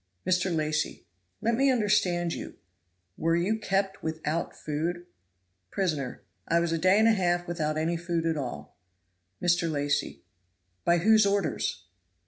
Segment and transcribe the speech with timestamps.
[0.25, 0.51] Mr.
[0.51, 1.05] Lacy.
[1.43, 2.55] "Let me understand you
[3.17, 5.05] were you kept without food?"
[5.69, 6.23] Prisoner.
[6.47, 8.75] "I was a day and a half without any food at all."
[9.39, 9.71] Mr.
[9.71, 10.23] Lacy.
[10.85, 11.83] "By whose orders?"